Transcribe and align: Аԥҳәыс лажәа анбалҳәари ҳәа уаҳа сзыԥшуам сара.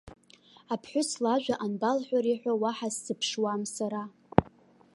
Аԥҳәыс 0.73 1.11
лажәа 1.23 1.55
анбалҳәари 1.65 2.39
ҳәа 2.41 2.53
уаҳа 2.61 2.89
сзыԥшуам 2.95 3.61
сара. 3.75 4.03